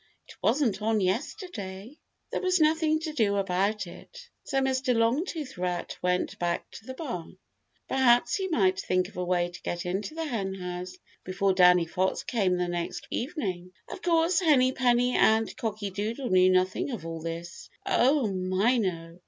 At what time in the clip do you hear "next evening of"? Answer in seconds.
12.67-14.01